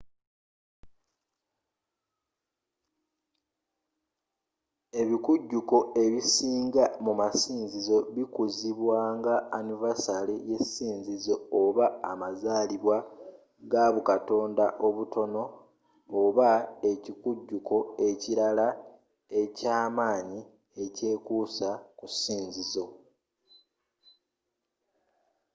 [5.01, 12.97] ebikujuko ebisinga mu masinzizo bikuzibwa nga annivasale yesinzizo oba amazaalibwa
[13.71, 15.43] ga bukatonda obutono
[16.21, 16.49] oba
[16.91, 17.75] ekikujuko
[18.09, 18.67] ekirala
[19.41, 20.39] ekyamaanyi
[20.83, 22.85] ekyekuusa ku sinzizo